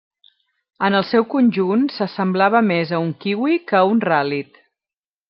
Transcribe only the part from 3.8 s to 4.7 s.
a un ràl·lid.